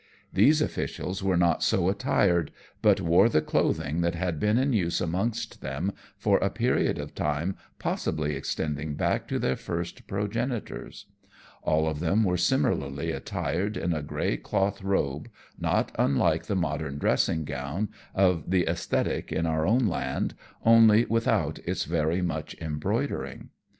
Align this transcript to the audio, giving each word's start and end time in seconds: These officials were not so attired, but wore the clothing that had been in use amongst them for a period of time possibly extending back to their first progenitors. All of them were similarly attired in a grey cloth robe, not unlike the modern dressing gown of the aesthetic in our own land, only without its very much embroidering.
These 0.33 0.63
officials 0.63 1.21
were 1.21 1.37
not 1.37 1.61
so 1.61 1.87
attired, 1.87 2.49
but 2.81 2.99
wore 2.99 3.29
the 3.29 3.39
clothing 3.39 4.01
that 4.01 4.15
had 4.15 4.39
been 4.39 4.57
in 4.57 4.73
use 4.73 4.99
amongst 4.99 5.61
them 5.61 5.91
for 6.17 6.39
a 6.39 6.49
period 6.49 6.97
of 6.97 7.13
time 7.13 7.55
possibly 7.77 8.35
extending 8.35 8.95
back 8.95 9.27
to 9.27 9.37
their 9.37 9.55
first 9.55 10.07
progenitors. 10.07 11.05
All 11.61 11.87
of 11.87 11.99
them 11.99 12.23
were 12.23 12.35
similarly 12.35 13.11
attired 13.11 13.77
in 13.77 13.93
a 13.93 14.01
grey 14.01 14.37
cloth 14.37 14.81
robe, 14.81 15.29
not 15.59 15.91
unlike 15.99 16.45
the 16.47 16.55
modern 16.55 16.97
dressing 16.97 17.45
gown 17.45 17.89
of 18.15 18.49
the 18.49 18.65
aesthetic 18.65 19.31
in 19.31 19.45
our 19.45 19.67
own 19.67 19.85
land, 19.85 20.33
only 20.65 21.05
without 21.05 21.59
its 21.59 21.85
very 21.85 22.23
much 22.23 22.55
embroidering. 22.59 23.49